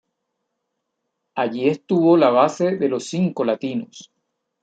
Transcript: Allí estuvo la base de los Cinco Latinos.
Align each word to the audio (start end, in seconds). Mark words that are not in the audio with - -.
Allí 1.35 1.69
estuvo 1.69 2.17
la 2.17 2.31
base 2.31 2.75
de 2.75 2.89
los 2.89 3.03
Cinco 3.05 3.45
Latinos. 3.45 4.11